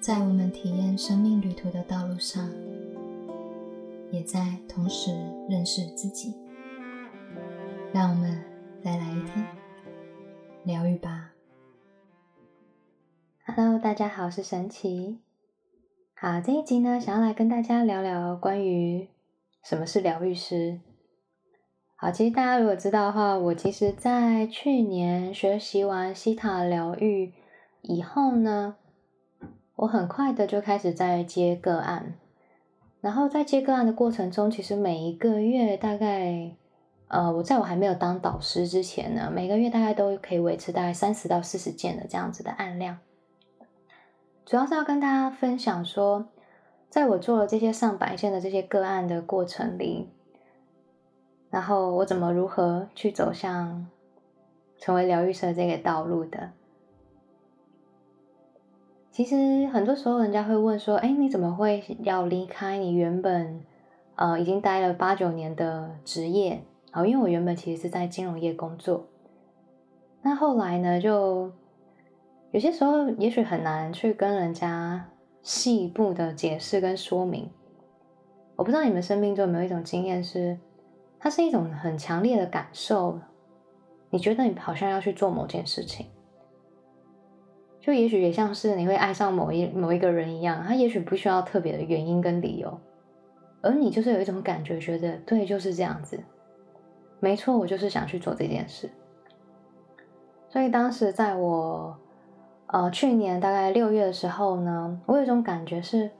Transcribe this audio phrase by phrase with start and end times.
[0.00, 2.48] 在我们体验生命旅途的道路上，
[4.10, 5.10] 也在同时
[5.46, 6.34] 认识自己。
[7.92, 8.42] 让我们
[8.82, 9.46] 再来一天
[10.64, 11.32] 疗愈吧。
[13.44, 15.20] Hello，大家好，我是神奇。
[16.14, 19.06] 好，这一集呢，想要来跟大家聊聊关于
[19.62, 20.80] 什么是疗愈师。
[21.96, 27.34] 好，其实大家如果知道的话，我其实在去年学习完西塔疗愈
[27.82, 28.76] 以后呢，
[29.80, 32.12] 我很快的就开始在接个案。
[33.00, 36.54] 然后在接个案的过程中，其实每一个月大概，
[37.08, 42.98] 呃，我在我还没有当导师之前呢，每个月大概都可以维持大概三十到四十件的这样子的案量。
[44.44, 46.28] 主要是要跟大家分享说，
[46.90, 50.10] 在我做了这些上百件的这些个案的过程里。
[51.48, 53.86] 然后我怎么如何去走向
[54.76, 56.52] 成为疗愈师这个道路的？
[59.20, 63.60] 其实很多时候人家会问说：“哎，你怎么会要离开你原本
[64.14, 69.08] 呃已经待了八九年的职业？”好，因为我原本其实是在金融业工作。
[70.22, 71.52] 那后来呢，就
[72.50, 75.10] 有些时候也许很难去跟人家
[75.42, 77.50] 细部的解释跟说明。
[78.56, 80.56] 我不知道你们生命中有没有一种经验是？
[81.18, 83.20] 它是一种很强烈的感受，
[84.08, 86.06] 你觉得你好像要去做某件事情，
[87.80, 92.78] 就也许也像是你会爱上某一某一个人一样，他也许不需要特别的原因跟理由，
[93.62, 96.20] 而你就是有一种感觉，觉得对，就是这样子，
[97.20, 98.90] 没错，我就是想去做这件事。
[100.48, 101.96] 所以当时在我
[102.66, 106.10] 呃去年大概六月的时候呢，我有一种感觉是，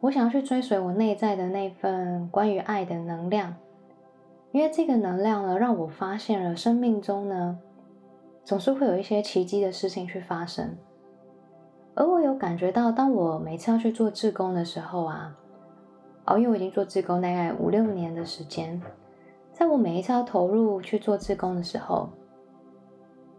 [0.00, 3.54] 我想要去追随我内在的那份关于爱的能量。
[4.52, 7.58] 因为这个能量呢，让我发现了生命中呢，
[8.46, 10.76] 总是会有一些奇迹的事情去发生。
[11.96, 15.36] 而我有感觉到，当我每次要去做志工的时候啊，
[16.26, 18.80] 哦，因为我已经做志工大概五六年的时间，
[19.52, 22.08] 在我每一次要投入去做志工的时候，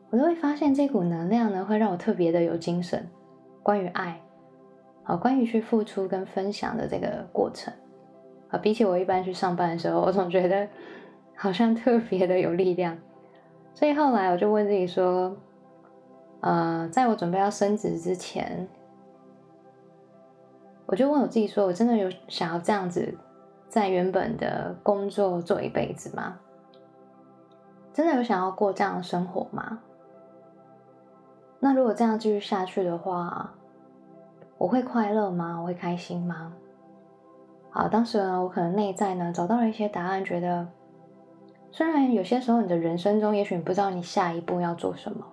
[0.10, 3.08] 我都会发现这股能量呢，会让我特别的有精神。
[3.64, 4.22] 关于爱，
[5.06, 7.74] 啊，关于去付出跟分享的这个过程，
[8.50, 10.68] 啊，比起我一般去上班的时候，我总觉得。
[11.40, 12.98] 好像特别的有力量，
[13.78, 15.38] 所以后来我就问自己说
[16.42, 18.68] ：“呃，在我准备要升职之前，
[20.88, 23.16] 我就问我自己说，我真的有想要这样子
[23.70, 26.40] 在原本的工作做一辈子吗？
[27.94, 29.78] 真的有想要过这样的生活吗？
[31.60, 33.54] 那如果这样继续下去的话，
[34.58, 35.60] 我会快乐吗？
[35.62, 36.52] 我会开心吗？”
[37.70, 40.68] 好，当时呢，我可能内在呢找到了一些答案，觉得。
[41.72, 45.24] 虽然有些时候你的人生中，也许你不知道你下一步要做什么，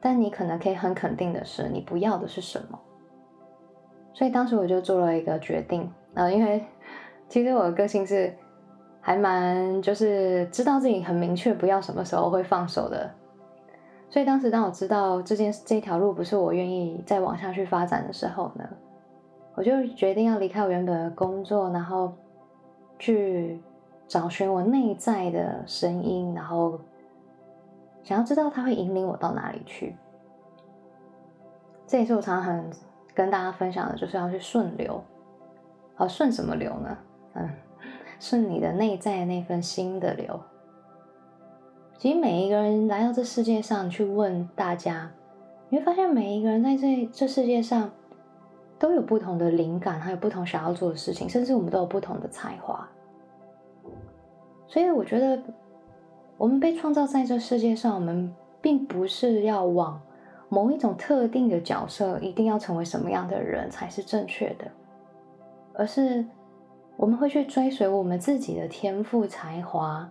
[0.00, 2.80] 但你可能可以很肯定的是，你不要的是什么。
[4.14, 6.64] 所以当时我就做了一个决定，呃，因为
[7.28, 8.34] 其实我的个性是
[9.00, 13.10] 还蛮就是知道自己很明确不要什么时候会放手的。
[14.08, 18.64] 所以当时当我知道这件这条路不是我愿意再往下去发展的时候呢，
[19.54, 22.10] 我就决定要离开我原本的工作，然后
[22.98, 23.60] 去。
[24.14, 26.78] 找寻我内在的声音，然后
[28.04, 29.96] 想要知道它会引领我到哪里去。
[31.84, 32.70] 这也是我常常很
[33.12, 35.02] 跟大家分享的，就是要去顺流。
[35.96, 36.96] 好，顺什么流呢？
[37.32, 37.50] 嗯，
[38.20, 40.40] 顺你的内在那份心的流。
[41.98, 45.10] 其实每一个人来到这世界上，去问大家，
[45.70, 47.90] 你会发现每一个人在这这世界上
[48.78, 52.88] 都有不同的灵感，还有不同想要做的事情，甚至我们都有不同的才华。
[54.66, 55.40] 所以我觉得，
[56.36, 60.00] 我们被创造在这世界上，我们并不是要往
[60.48, 64.64] 某一种特定的角色，一定要成为什么样的人才是正确的，
[65.74, 66.24] 而是
[66.96, 70.10] 我们会去追随我们自己的天赋才华，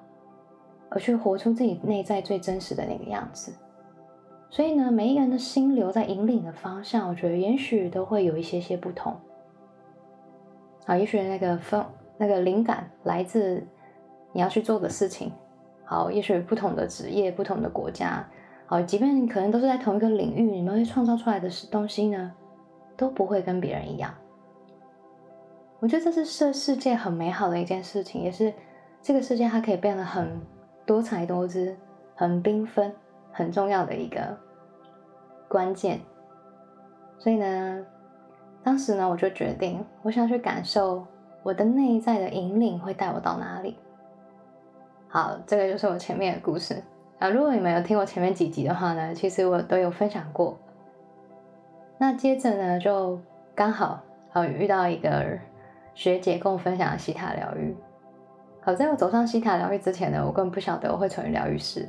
[0.90, 3.52] 而去活出自己内在最真实的那个样子。
[4.50, 9.14] 所以呢，每一个人的心流在引领的方向，我觉得也许都会有一些些不同。
[10.86, 11.84] 啊，也许那个风，
[12.18, 13.66] 那个灵感来自。
[14.34, 15.32] 你要去做的事情，
[15.86, 18.28] 好，也许不同的职业、不同的国家，
[18.66, 22.34] 好，即便你可能都是在同一个领域，你们会创造出来的东西呢，
[22.98, 24.14] 都不会跟别人一样。
[25.80, 28.54] 我觉得这是这世界很美好的一件事情，也是
[29.02, 30.42] 这个世界它可以变得很
[30.86, 31.78] 多彩多姿、
[32.16, 32.92] 很缤纷、
[33.32, 34.36] 很重要的一个
[35.48, 36.00] 关键。
[37.20, 37.86] 所以呢，
[38.64, 41.06] 当时呢，我就决定，我想去感受
[41.44, 43.78] 我的内在的引领会带我到哪里。
[45.14, 46.82] 好，这个就是我前面的故事
[47.20, 47.30] 啊。
[47.30, 50.58] 如果你们有听我前面几集的话呢，其实我都有分享过。
[52.00, 53.22] 那接着呢，就
[53.54, 54.02] 刚好
[54.32, 55.38] 啊遇到一个
[55.94, 57.78] 学姐跟我分享西塔疗愈。
[58.62, 61.88] 好，在我走上西塔疗愈之前呢，我根本不晓得我会成为疗愈师。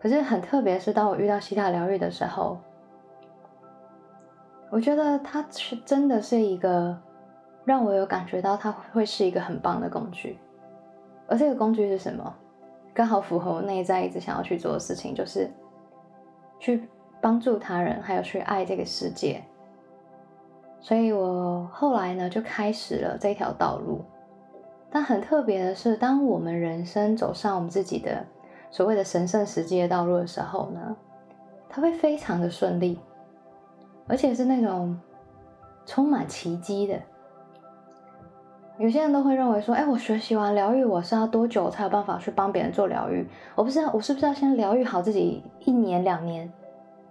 [0.00, 2.60] 可是很特别，是当我遇到西塔疗愈的时候，
[4.70, 6.96] 我觉得它是真的是一个
[7.64, 10.38] 让我有感觉到它会是一个很棒的工具。
[11.28, 12.34] 而这个工具是什么？
[12.94, 15.50] 刚好符合我内在一直想要去做的事情，就是
[16.58, 16.88] 去
[17.20, 19.42] 帮助他人，还有去爱这个世界。
[20.80, 24.02] 所以我后来呢，就开始了这条道路。
[24.88, 28.24] 但很特别的是，当我们人生走上我们自己的
[28.70, 30.96] 所谓的神圣实际的道路的时候呢，
[31.68, 32.98] 它会非常的顺利，
[34.06, 34.98] 而且是那种
[35.84, 36.98] 充满奇迹的。
[38.78, 43.26] 有些人都会认为说：“哎，我学习完疗愈，我是要多久才有办法去帮别人做疗愈？
[43.54, 46.52] 我不知道，我是不是要先疗愈好自己一年两年，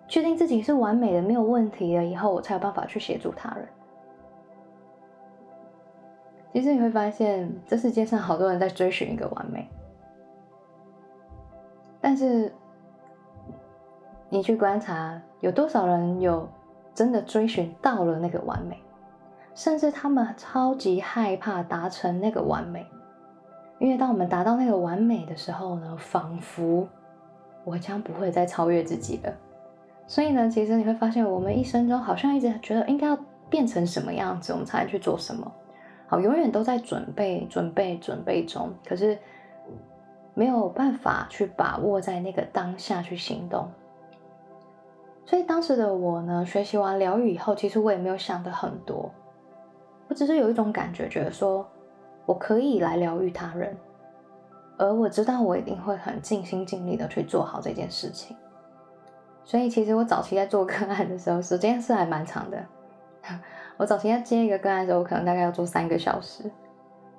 [0.08, 3.68] 确定自己是完美的、没有问题的以后，我才有办法去协助他人？”
[6.54, 9.68] 其实你会发现，这世界上好多人在追寻一个完美，
[12.00, 12.54] 但是
[14.30, 16.48] 你去观察，有多少人有
[16.94, 18.78] 真的追寻到了那个完美，
[19.56, 22.86] 甚至他们超级害怕达成那个完美，
[23.80, 26.88] 因为当我们达到那个完美的时候呢，仿佛
[27.64, 29.34] 我将不会再超越自己了。
[30.06, 33.18] 所以呢，其实你会发现，我们一生中好像一直觉得应该要
[33.50, 35.52] 变成什么样子，我们才能去做什么。
[36.08, 39.18] 好，永远都在准备、准备、准备中，可是
[40.34, 43.68] 没有办法去把握在那个当下去行动。
[45.26, 49.12] 所以当时的我呢，学习完疗愈以后，其实我也没有想的很多，
[50.16, 51.68] 只是有一种感觉，觉得说
[52.26, 53.76] 我可以来疗愈他人，
[54.78, 58.36] 而我知道我一定会很尽心尽力的去做好这件事情。
[59.44, 62.58] 所以其实我早期在做 个案的时候，时间是还蛮长的。
[63.78, 66.50] 我早期在接一个个案的时候，我可能大概要做三个小时。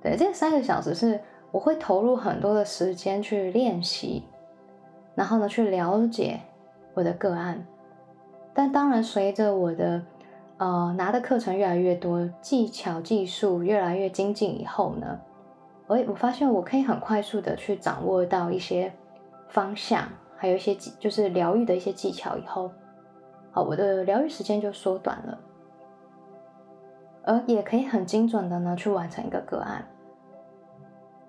[0.03, 1.21] 对，这三个小时是
[1.53, 4.25] 我会投入很多的时间去练习，
[5.15, 6.41] 然后呢去了解
[6.95, 7.65] 我的个案。
[8.55, 10.03] 但当然，随着我的
[10.59, 15.21] 呃拿的课程越来越多，技巧技术越来越精进以后呢，
[15.87, 18.93] 我我发现我可以很快速的去掌握到一些
[19.49, 22.71] 方向，还有一些技就是疗愈的一些技巧以后，
[23.53, 25.39] 好，我的疗愈时间就缩短了。
[27.29, 29.85] 而也可以很精准的呢去完成一个个案。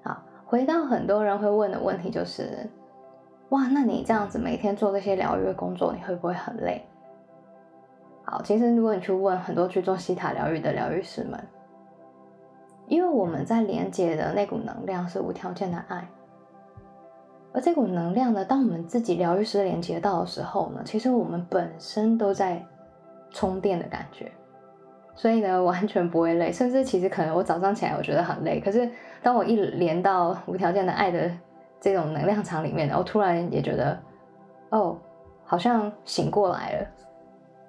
[0.03, 2.69] 好，回到很多人会问的问题就是，
[3.49, 6.87] 哇，那你这样子每天做这些疗愈的工作，你会不会很累？
[8.29, 11.41] 好，其实如果你去问很多去做西塔疗愈的疗愈师们，
[12.87, 16.05] 因为我们在连接的那股能量是无条件的爱，
[17.53, 22.61] 而这股能量呢，当我们自己疗愈师连接到的时候呢，其实我们本身都在
[23.31, 24.29] 充电的感觉。
[25.15, 28.87] 所以呢，完全不会累，甚至其实可能我早上起来我觉得很累，可是
[29.23, 31.31] 当我一连到无条件的爱的
[31.79, 33.97] 这种能量场里面，我突然也觉得，
[34.69, 34.95] 哦，
[35.43, 36.87] 好像醒过来了，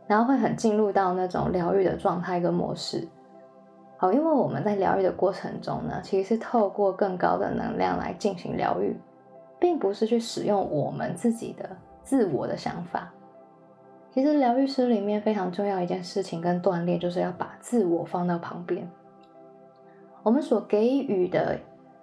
[0.08, 3.06] 然后会很进入到那种疗愈的状态跟模式。
[3.98, 8.96] 好，因为我们在疗愈的过程中呢，其实是透过更高的能量来进行疗愈，
[9.60, 11.68] 并不是去使用我们自己的
[12.02, 13.12] 自我的想法。
[14.10, 18.88] 其实疗愈师里面非常重要一件事情跟锻炼，就是要把自我放到旁边。
[20.22, 21.58] 我们所给予的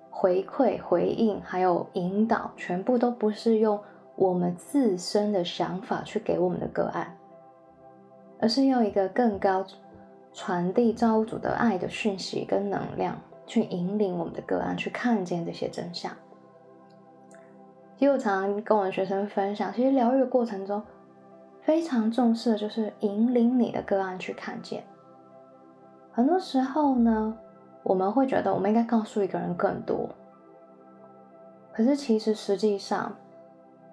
[0.10, 3.80] 回馈、回应还有引导，全部都不是用
[4.16, 7.18] 我们自身的想法去给我们的个案，
[8.46, 9.66] 而是用一个更高
[10.32, 16.12] 传递造物主的爱的讯息跟能量，去引领我们的个案去看见这些真相。
[17.98, 20.80] 其实我常常跟我的学生分享，其实疗愈的过程中。
[21.64, 24.84] 非常重视的就是引领你的个案去看见。
[26.12, 27.36] 很多时候呢，
[27.82, 30.08] 我们会觉得我们应该告诉一个人更多，
[31.74, 33.16] 可是其实实际上，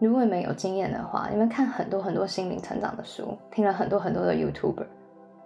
[0.06, 4.87] 如果你们有经验的话，你们看很多很多心灵成长的书，听了很多很多的 YouTuber，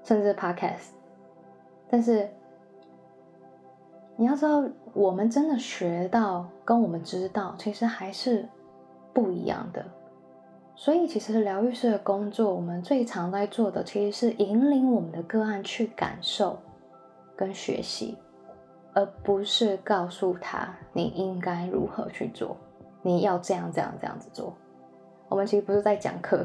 [0.03, 0.93] 甚至 Podcast，
[1.91, 2.27] 但是
[4.17, 8.49] 你要知道，我们真的学到跟我们知道，其实还是
[9.13, 9.85] 不一样的。
[10.75, 16.59] 所以，其实疗愈师的工作，我们最常在做的，其实是引领我们的个案去感受
[17.37, 18.17] 跟学习，
[18.95, 22.57] 而不是告诉他你应该如何去做，
[23.07, 24.53] 你要这样这样这样子做。
[25.29, 26.45] 我们其实不是在讲课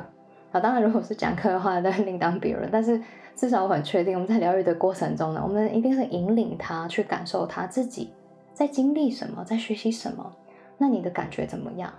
[0.51, 2.69] 啊，当然，如果是讲课的话，那另当别论。
[2.71, 3.01] 但是，
[3.35, 8.13] 至少我很确定，我们在疗愈的过程中呢，我们一定是引领他去感受他自己
[8.53, 10.31] 在经历什么，在学习什么。
[10.77, 11.91] 那你的感觉怎么样？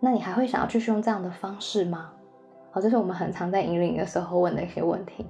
[0.00, 2.10] 那你还会想要继续用这样的方式吗？
[2.70, 5.26] 好，这是我们很常在引领的时候问的一些问题。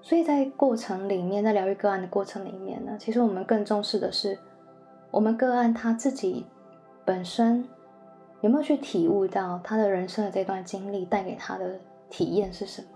[0.00, 4.38] 所以在过程里面，在疗愈个案的过程里面呢，其实我们更重视的是，
[5.10, 6.46] 我们个案他自己
[7.04, 7.66] 本身
[8.40, 12.88] 有没有去体悟到他的人生的这段经历带给他的体验是什么。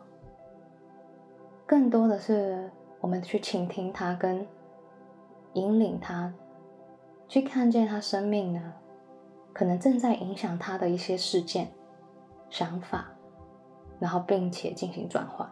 [1.66, 4.47] 更多的是我们去倾听他，跟
[5.54, 6.33] 引领他，
[7.26, 8.75] 去看见他生命呢，
[9.52, 11.73] 可能正在影响他的一些事件、
[12.50, 13.07] 想法，
[13.99, 15.50] 然后并且进行转化。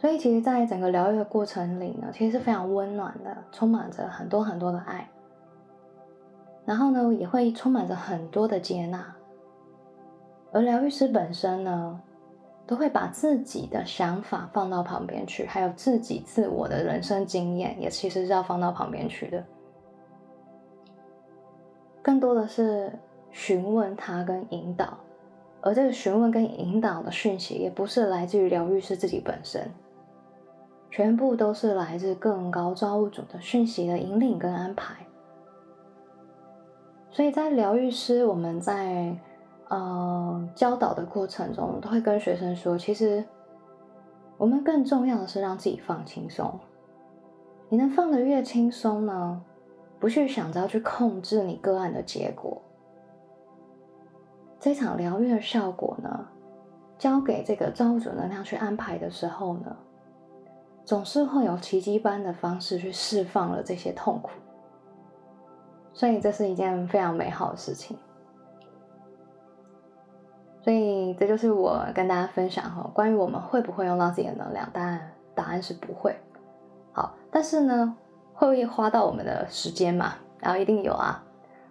[0.00, 5.06] 所以，其实，在整个疗愈的过程里呢，其实是非常温暖的，充满着很多很多的爱。
[6.64, 9.14] 然后呢，也会充满着很多的接纳。
[10.52, 12.00] 而疗愈师本身呢，
[12.66, 19.44] 都会把自己的想法放到旁边去，还有自己自我的人生经验，也其实是要放到旁边去的。
[22.00, 22.90] 更多的是
[23.30, 24.96] 询问他跟引导，
[25.60, 29.70] 而这个询问跟引导的讯息，也不是来自于疗愈师自己本身。
[30.90, 35.06] 全部都是来自更高造物主的讯息的引领跟安排，
[37.10, 39.16] 所以在疗愈师我们在
[39.68, 43.24] 呃教导的过程中，都会跟学生说，其实
[44.36, 46.58] 我们更重要的是让自己放轻松。
[47.68, 49.40] 你能放得越轻松呢，
[50.00, 52.60] 不去想着要去控制你个案的结果，
[54.58, 56.26] 这场疗愈的效果呢，
[56.98, 59.76] 交给这个造物主能量去安排的时候呢。
[60.90, 64.30] 总是会有奇迹般的方式去释放了这些痛苦，
[65.92, 67.96] 所以这是一件非常美好的事情。
[70.64, 76.12] 所以这就是我跟大家分享哈，关于我们会不会用到自己的能量，当然答案是不会。
[76.90, 77.96] 好，但是呢，
[78.34, 80.14] 会不会花到我们的时间嘛？
[80.40, 81.22] 然后一定有啊，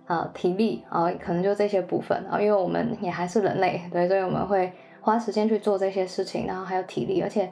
[0.06, 4.72] 啊，体力啊，可能就这些部分啊，因为我们也还是人类，对，所以我们会
[5.02, 7.52] 花时间去做这些事情，然后还有体力，而且。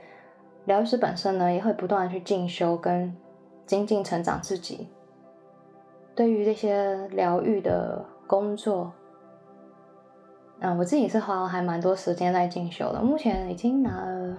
[0.67, 3.15] 疗愈师本身呢，也会不断的去进修跟
[3.65, 4.89] 精进成长自己。
[6.13, 8.91] 对于这些疗愈的工作，
[10.59, 13.01] 嗯，我自己是花了还蛮多时间在进修的。
[13.01, 14.37] 目前已经拿了，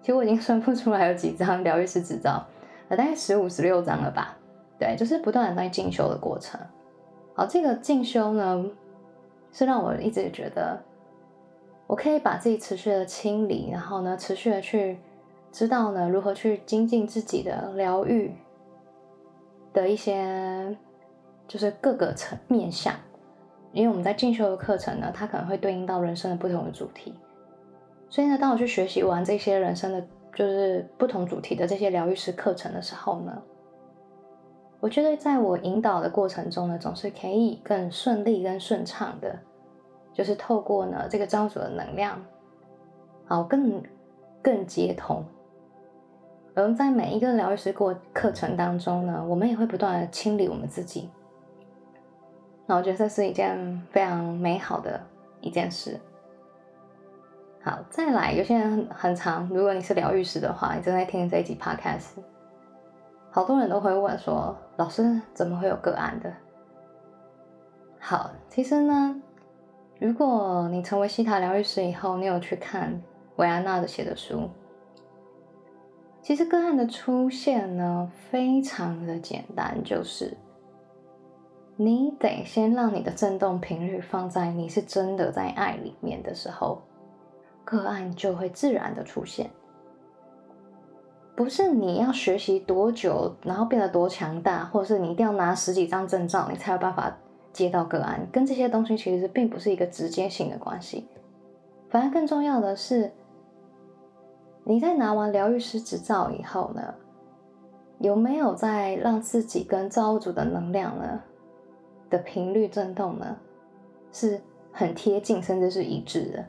[0.00, 2.46] 其实我已经算不出来有几张疗愈师执照，
[2.88, 4.38] 大概十五、十六张了吧。
[4.78, 6.60] 对，就是不断的在进修的过程。
[7.34, 8.64] 好，这个进修呢，
[9.50, 10.80] 是让我一直觉得，
[11.88, 15.00] 我可以把自己持续的清理，然后呢，持续的去。
[15.52, 18.34] 知道呢，如何去精进自己的疗愈
[19.72, 20.76] 的一些，
[21.48, 22.94] 就是各个层面向。
[23.72, 27.14] 因为我们在进修的课程呢，它可能会对应到人生的不同的主题。
[28.08, 30.00] 所以呢，当我去学习完这些人生的
[30.34, 33.42] 就是不同主题的这些疗愈师课程的时候呢，
[34.80, 39.38] 我觉得在我引导的过程中呢，总是可以更顺利、更顺畅的，
[40.14, 42.24] 就是透过呢这个招主的能量，
[43.26, 43.82] 好更
[44.40, 45.24] 更接通。
[46.56, 51.10] 而在每一个疗愈师过课程当中呢，我们也会不断的清理我们自己。
[52.64, 54.98] 那我觉得这是一件非常美好的
[55.42, 56.00] 一件事。
[57.62, 62.20] 好，再来，有些人很很长，如果你是疗愈师的话，你正在听这一集 podcast，
[63.30, 66.32] 好多人都会问说：“老师怎么会有个案的？”
[68.00, 69.20] 好，其实呢，
[70.00, 72.98] 如果你成为西塔疗愈师以后，你有去看
[73.36, 74.48] 维安娜的写的书。
[76.26, 80.36] 其实个案的出现呢，非常的简单，就是
[81.76, 86.82] 你得先让你的振动频率放在你是真的在爱里面的时候，
[87.64, 89.48] 个案就会自然的出现。
[91.36, 97.16] 不是你要学习多久，然后变得多强大，或者是你一定要拿十几张证照，你才有办法
[97.52, 101.06] 接到个案，跟这些东西其实并不是一个直接性的关系。
[101.88, 103.12] 反而更重要的是。
[104.68, 106.92] 你在拿完疗愈师执照以后呢，
[108.00, 111.22] 有没有在让自己跟造物主的能量呢
[112.10, 113.36] 的频率震动呢，
[114.10, 114.40] 是
[114.72, 116.44] 很贴近，甚至是一致的？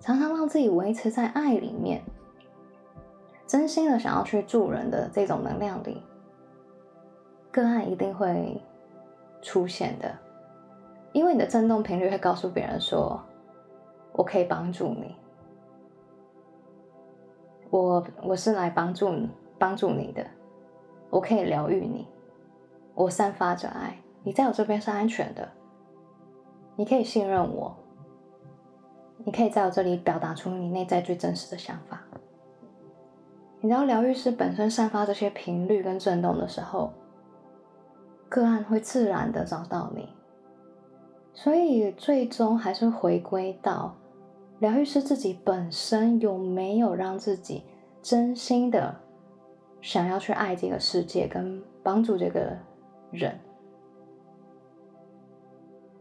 [0.00, 2.02] 常常让自己维持在爱里面，
[3.46, 6.02] 真心的想要去助人的这种能量里，
[7.52, 8.60] 个案一定会
[9.40, 10.12] 出现的，
[11.12, 13.22] 因为你的震动频率会告诉别人说
[14.10, 15.14] ：“我可以帮助你。”
[17.70, 20.26] 我我是来帮助你帮助你的，
[21.10, 22.06] 我可以疗愈你，
[22.94, 25.48] 我散发着爱，你在我这边是安全的，
[26.76, 27.76] 你可以信任我，
[29.24, 32.02] 你可以在我这里表达出你内在最真实的想法。
[33.60, 36.92] 你知道疗愈师本身散发这些频率跟震动的时候，
[38.28, 40.08] 个案会自然的找到你，
[41.34, 43.96] 所以最终还是回归到
[44.60, 47.62] 疗愈师自己本身有没有让自己
[48.02, 49.00] 真心的
[49.80, 52.56] 想要去爱这个世界，跟帮助这个
[53.12, 53.38] 人。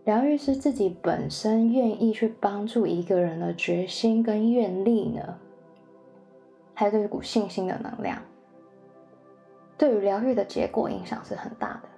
[0.06, 5.38] 疗愈师自己本身愿意去帮助一个人的决心跟愿力呢，
[6.74, 8.20] 还有这股信心的能量，
[9.78, 11.90] 对于疗愈的结果影响是很大的。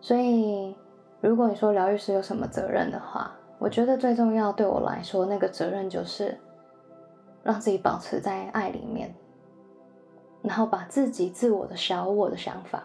[0.00, 0.74] 所以，
[1.20, 6.38] 如果你说疗愈师有什么责任的话，我觉得最重要对我来说，那个责任就是
[7.42, 9.14] 让自己保持在爱里面，
[10.42, 12.84] 然后把自己自我的小我的想法、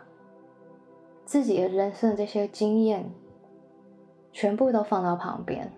[1.23, 3.09] 自己的人生的这些经验，
[4.33, 5.71] 全部都放到旁边，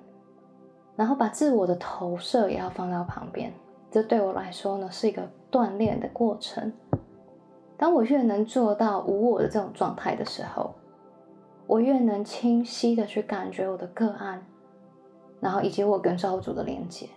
[0.96, 3.54] 然后把自我的投射也要放到旁边。
[3.92, 5.22] 这对我来说呢，是一个
[5.52, 6.74] 锻炼的过程。
[7.78, 10.74] 当我越能做到无我的这种状态的时候，
[11.68, 14.44] 我越能清晰的去感觉我的个案，
[15.42, 17.10] 然后以及我跟造物主的连接，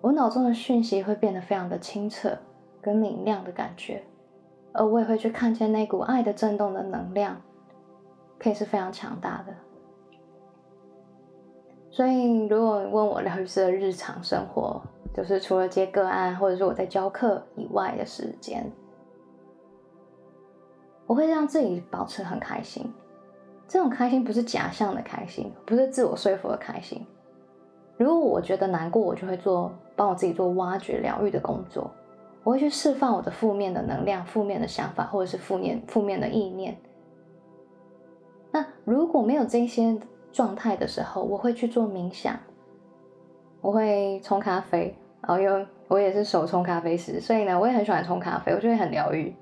[0.00, 2.36] 我脑中的讯息会变得非常的清澈
[2.82, 4.02] 跟明亮的感觉，
[4.72, 7.40] 而我也会去看见那股爱的震动的能量，
[8.36, 9.54] 可以是非常强大的。
[11.88, 14.82] 所以，如果问我疗愈师的日常生活，
[15.14, 18.70] 就是除了接个案或者是我在教课以外的时间，
[21.06, 22.92] 我会让自己保持很开心。
[23.68, 27.04] 这种开心不是假象的开心，不是自我说服的开心。
[27.96, 31.90] 如果我觉得难过，我就会做帮我自己做挖掘疗愈的工作，
[32.44, 36.76] 我会去释放我的负面的能量、负面的想法或者是负面负面的意念。
[38.52, 39.98] 那如果没有这些
[40.30, 42.38] 状态的时候，我会去做冥想，
[43.60, 49.34] 我会冲咖啡，然后因为我也是手冲咖啡师，所以呢，我也很喜欢冲咖啡，我觉得很疗愈。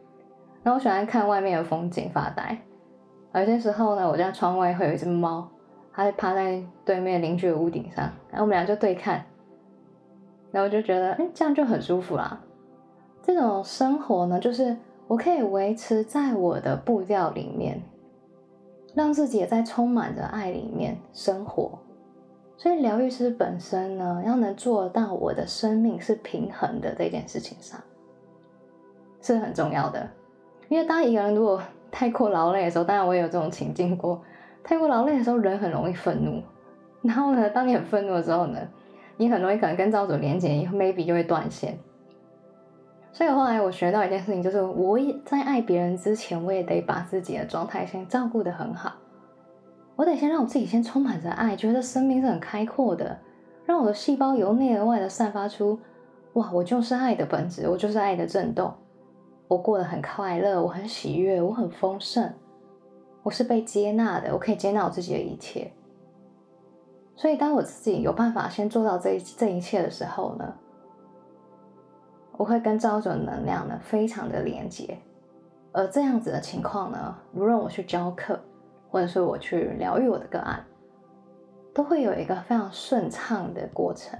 [0.62, 2.56] 那我喜欢看外面的风景发呆。
[3.40, 5.48] 有些时候呢，我家窗外会有一只猫，
[5.92, 9.24] 它趴在对面邻居的屋顶上，然后我们俩就对看，
[10.52, 12.40] 然后就觉得，哎，这样就很舒服啦。
[13.22, 14.76] 这种生活呢，就是
[15.08, 17.82] 我可以维持在我的步调里面，
[18.94, 21.78] 让自己也在充满着爱里面生活。
[22.56, 27.80] 所以，疗愈师本身呢，要能做到我的生命是平衡的这件事情上，
[29.20, 30.08] 是很重要的。
[30.68, 31.60] 因为当一个人如果
[31.94, 34.20] 太过劳累的时候，当然我也有这种情境过。
[34.64, 36.42] 太过劳累的时候，人很容易愤怒。
[37.02, 38.58] 然后呢，当你很愤怒的时候呢，
[39.16, 41.78] 你很容易可能跟造主连接，maybe 就会断线。
[43.12, 48.92] 所以后来我学到一件事情，就是我也在爱别人之前，我也得把自己的状态先照顾得很好。
[49.94, 53.16] 我得先让我自己先充满着爱，觉得生命是很开阔的，
[53.64, 55.78] 让我的细胞由内而外的散发出，
[56.32, 58.74] 哇，我就是爱的本质，我就是爱的震动。
[59.46, 62.32] 我过得很快乐，我很喜悦，我很丰盛，
[63.22, 65.70] 我是被接纳的，我可以接纳我自己的一切。
[67.14, 70.54] 所以，当我自己有办法先做到这一这一切的时候呢，
[72.36, 74.98] 我会跟造物的能量呢非常的连接。
[75.72, 78.40] 而这样子的情况呢，无论我去教课，
[78.90, 80.64] 或者是我去疗愈我的个案，
[81.72, 84.18] 都会有一个非常顺畅的过程，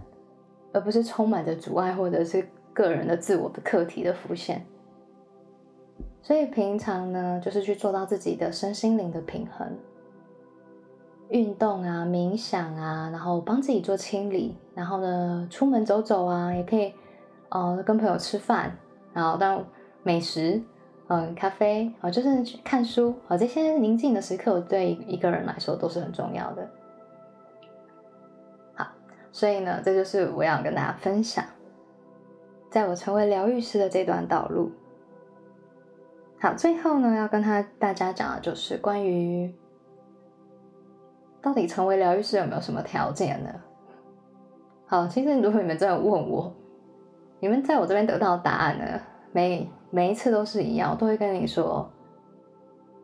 [0.72, 4.64] 而不是充满着阻碍或者是个人的自我的课题的浮现。
[6.26, 9.68] 所以平常呢，就是去做到自己的身心灵的平衡，
[11.28, 16.94] 运动啊、冥想啊，然后帮自己做清理，然后呢，出门走走啊，也可以，
[17.50, 18.74] 呃，跟朋友吃饭，
[19.12, 19.62] 然后当
[20.02, 20.62] 美食，
[21.08, 26.66] 嗯，咖啡，啊，就是去看书，啊，这些宁静的时刻，对一个人来说都是很重要的。
[28.72, 28.86] 好，
[29.30, 31.44] 所以呢，这就是我要跟大家分享，
[32.70, 34.72] 在我成为疗愈师的这段道路。
[36.44, 39.50] 好，最后呢，要跟他大家讲的就是关于
[41.40, 43.48] 到底成为疗愈师有没有什么条件呢？
[44.86, 46.54] 好，其实如果你们真的问我，
[47.40, 48.84] 你们在我这边得到答案呢，
[49.32, 51.90] 每每一次都是一样，我都会跟你说，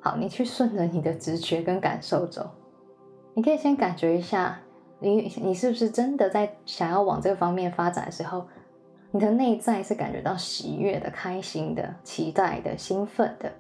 [0.03, 2.47] 好，你去顺着你的直觉跟感受走，
[3.33, 4.61] 你可以先感觉一下，
[4.99, 8.45] 你你是不是真的在想要往这个方面发展的时候。
[9.13, 13.51] 你的内在是感觉到喜悦的、开心的、期待的、兴奋的，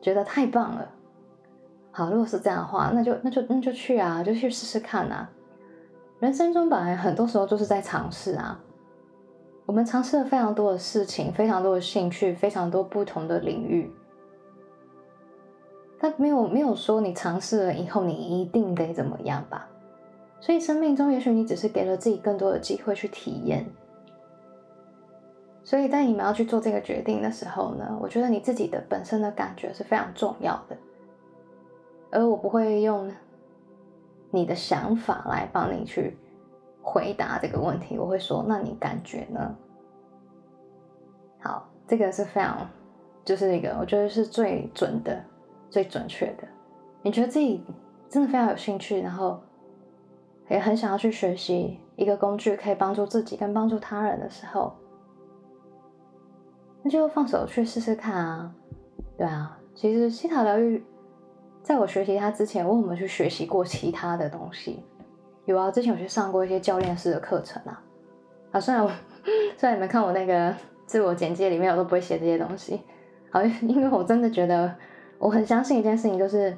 [0.00, 0.88] 觉得太棒了。
[1.90, 5.28] 好，如果是这样的话，那就那就那就去啊，就去试试看啊。
[6.20, 8.60] 人生中本来很多时候就是在尝试啊。
[9.66, 13.90] 我们尝试了非常多的事情，非常多的兴趣，非常多不同的领域。
[15.98, 19.66] 他没有没有说你尝试了以后你一定得怎么样吧？
[20.40, 23.64] 所以生命中也许你只是给了自己更多的机会去体验。
[25.64, 30.76] 所以在你们要去做这个决定的时候呢，我觉得你自己的本身的感觉是非常重要的。
[32.10, 33.10] 而我不会用
[34.30, 36.16] 你的想法来帮你去
[36.82, 37.98] 回答这个问题。
[37.98, 39.56] 我会说，那你感觉呢？
[41.40, 42.68] 好，这个是非常，
[43.24, 45.24] 就是一个我觉得是最准的、
[45.70, 46.46] 最准确的。
[47.02, 47.64] 你觉得自己
[48.08, 49.40] 真的非常有兴趣，然后
[50.48, 54.72] 也很想要去学习一个工具，可以帮助自己跟帮助他人的时候，
[56.84, 58.54] 那就放手去试试看啊！
[59.18, 60.84] 对啊，其实西塔疗愈，
[61.62, 64.84] 在我学习它之前，我有没有去学习过其他的东西？
[65.46, 67.82] 有啊，之前有去上过一些教练式的课程啊。
[68.52, 68.90] 啊，虽然我
[69.58, 70.54] 虽然你们看我那个。
[70.86, 72.78] 自我简介里面我都不会写这些东西，
[73.30, 74.70] 好，因为我真的觉得
[75.18, 76.54] 我很相信一件事情，就是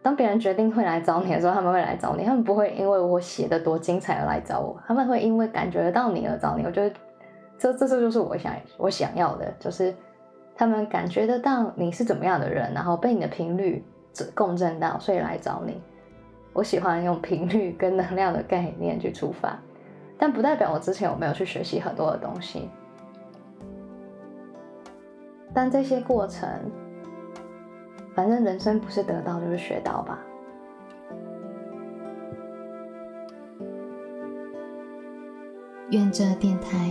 [0.00, 6.64] 当别人决定会来找你的时候，他们会来找你，他们不会因为我写的多精彩而来找我，他们会因为感觉得到你而找你。
[6.64, 6.96] 我觉得
[7.58, 9.94] 这这这就是我想我想要的，就是
[10.54, 13.84] 他们感觉得到你是怎么样的人，然后被你的频率
[14.34, 15.80] 共振到，所以来找你。
[16.52, 19.58] 我喜欢用频率跟能量的概念去出发，
[20.16, 22.70] 但不代表我之前有没有去学习很多的东西。
[25.52, 26.48] 但这些过程，
[28.14, 30.18] 反正人生不是得到就是学到吧。
[35.90, 36.90] 愿这电台